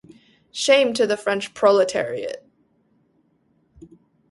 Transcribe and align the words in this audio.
Shame 0.51 0.95
to 0.95 1.05
the 1.05 1.15
French 1.15 1.53
proletariat! 1.53 2.43